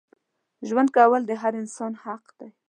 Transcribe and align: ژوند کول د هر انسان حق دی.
ژوند 0.67 0.89
کول 0.97 1.21
د 1.27 1.31
هر 1.41 1.53
انسان 1.61 1.93
حق 2.03 2.25
دی. 2.39 2.49